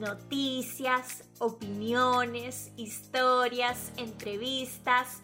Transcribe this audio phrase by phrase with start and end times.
[0.00, 5.20] noticias, opiniones, historias, entrevistas.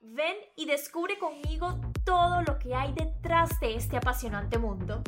[0.00, 5.02] Ven y descubre conmigo todo lo que hay detrás de este apasionante mundo.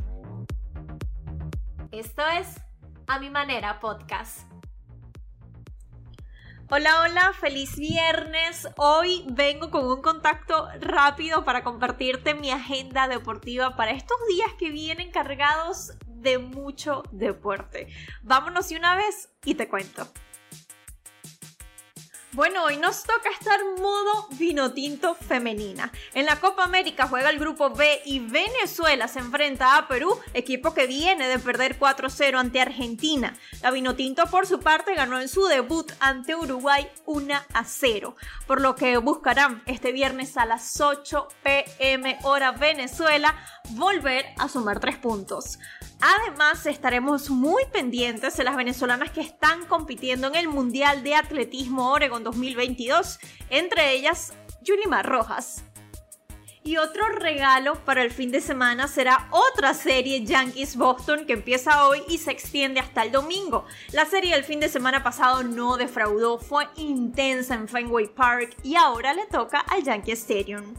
[1.91, 2.61] Esto es
[3.09, 4.49] A Mi Manera Podcast.
[6.71, 8.69] Hola, hola, feliz viernes.
[8.77, 14.71] Hoy vengo con un contacto rápido para compartirte mi agenda deportiva para estos días que
[14.71, 15.93] vienen cargados
[16.25, 17.87] de mucho deporte.
[18.23, 20.09] Vámonos de una vez y te cuento.
[22.35, 25.93] Bueno, hoy nos toca estar modo vino tinto femenina.
[26.15, 30.75] En la Copa América juega el grupo B y Venezuela se enfrenta a Perú, equipo
[30.75, 33.39] que viene de perder 4-0 ante Argentina.
[33.63, 38.15] La vino tinto por su parte ganó en su debut ante Uruguay 1-0,
[38.49, 43.37] por lo que buscarán este viernes a las 8 pm hora Venezuela
[43.71, 45.59] volver a sumar tres puntos.
[46.01, 51.91] Además, estaremos muy pendientes de las venezolanas que están compitiendo en el Mundial de Atletismo
[51.91, 53.19] Oregon 2022,
[53.51, 55.65] entre ellas Yulimar Rojas.
[56.67, 61.87] Y otro regalo para el fin de semana será otra serie Yankees Boston que empieza
[61.87, 63.67] hoy y se extiende hasta el domingo.
[63.93, 68.77] La serie del fin de semana pasado no defraudó, fue intensa en Fenway Park y
[68.77, 70.75] ahora le toca al Yankee Stadium.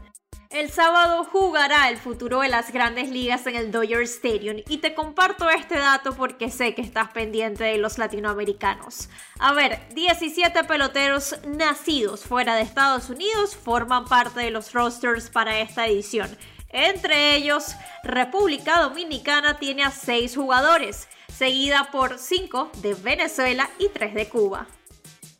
[0.56, 4.94] El sábado jugará el futuro de las grandes ligas en el Dodger Stadium y te
[4.94, 9.10] comparto este dato porque sé que estás pendiente de los latinoamericanos.
[9.38, 15.60] A ver, 17 peloteros nacidos fuera de Estados Unidos forman parte de los rosters para
[15.60, 16.30] esta edición.
[16.70, 24.14] Entre ellos, República Dominicana tiene a 6 jugadores, seguida por 5 de Venezuela y 3
[24.14, 24.68] de Cuba.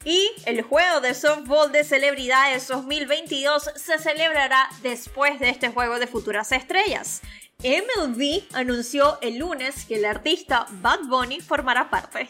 [0.06, 6.06] Y el juego de softball de celebridades 2022 se celebrará después de este juego de
[6.06, 7.24] futuras estrellas.
[7.64, 12.28] MLB anunció el lunes que el artista Bad Bunny formará parte.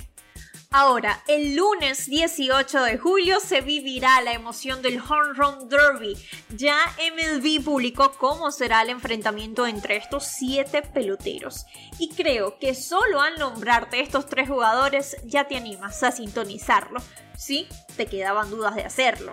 [0.71, 6.17] Ahora, el lunes 18 de julio se vivirá la emoción del Home Run Derby.
[6.49, 11.65] Ya MLB publicó cómo será el enfrentamiento entre estos siete peloteros.
[11.97, 16.99] Y creo que solo al nombrarte estos tres jugadores ya te animas a sintonizarlo.
[17.37, 19.31] Sí, te quedaban dudas de hacerlo.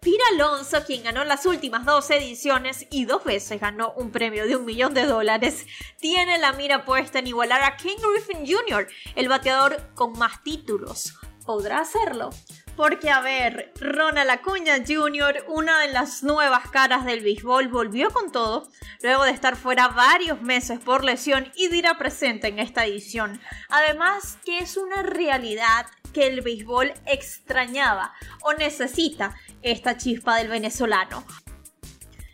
[0.00, 4.56] Pira Alonso, quien ganó las últimas dos ediciones y dos veces ganó un premio de
[4.56, 5.66] un millón de dólares,
[5.98, 11.18] tiene la mira puesta en igualar a King Griffin Jr., el bateador con más títulos.
[11.44, 12.30] ¿Podrá hacerlo?
[12.76, 18.32] Porque, a ver, Ronald Acuña Jr., una de las nuevas caras del béisbol, volvió con
[18.32, 18.70] todo,
[19.02, 23.38] luego de estar fuera varios meses por lesión y dirá presente en esta edición.
[23.68, 28.12] Además, que es una realidad que el béisbol extrañaba
[28.42, 31.24] o necesita esta chispa del venezolano.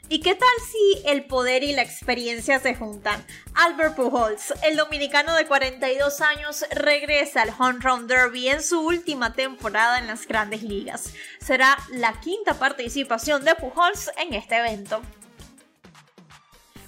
[0.09, 3.25] ¿Y qué tal si el poder y la experiencia se juntan?
[3.55, 9.33] Albert Pujols, el dominicano de 42 años, regresa al Home Run Derby en su última
[9.33, 11.13] temporada en las grandes ligas.
[11.41, 15.03] Será la quinta participación de Pujols en este evento.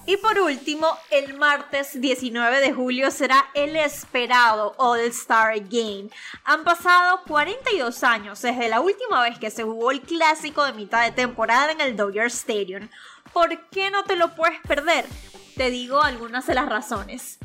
[0.08, 6.08] Y por último, el martes 19 de julio será el esperado All Star Game.
[6.44, 11.04] Han pasado 42 años desde la última vez que se jugó el clásico de mitad
[11.04, 12.88] de temporada en el Dodger Stadium.
[13.34, 15.04] ¿Por qué no te lo puedes perder?
[15.58, 17.36] Te digo algunas de las razones.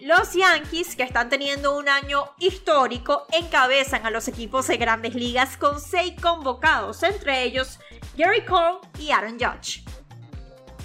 [0.00, 5.58] Los Yankees, que están teniendo un año histórico, encabezan a los equipos de grandes ligas
[5.58, 7.78] con seis convocados, entre ellos
[8.16, 9.84] Gary Cole y Aaron Judge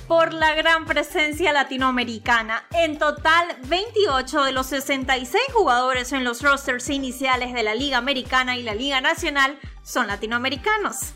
[0.07, 2.63] por la gran presencia latinoamericana.
[2.71, 8.57] En total, 28 de los 66 jugadores en los rosters iniciales de la Liga Americana
[8.57, 11.13] y la Liga Nacional son latinoamericanos.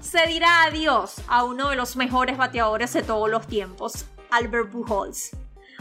[0.00, 5.30] Se dirá adiós a uno de los mejores bateadores de todos los tiempos, Albert Pujols.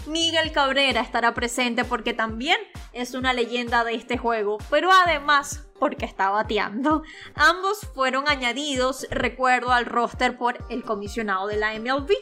[0.07, 2.57] Miguel Cabrera estará presente porque también
[2.93, 7.03] es una leyenda de este juego, pero además porque está bateando.
[7.35, 12.13] Ambos fueron añadidos, recuerdo, al roster por el comisionado de la MLB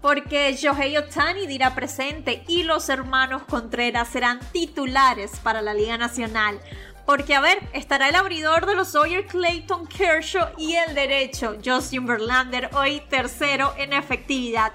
[0.00, 6.60] porque Shohei Otani dirá presente y los hermanos Contreras serán titulares para la Liga Nacional.
[7.04, 12.04] Porque, a ver, estará el abridor de los Sawyer Clayton Kershaw y el derecho Justin
[12.04, 14.72] Verlander, hoy tercero en efectividad.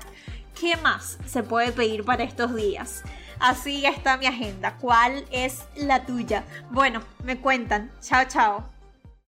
[0.59, 3.03] ¿Qué más se puede pedir para estos días?
[3.39, 4.77] Así está mi agenda.
[4.79, 6.43] ¿Cuál es la tuya?
[6.69, 7.91] Bueno, me cuentan.
[8.01, 8.80] Chao, chao.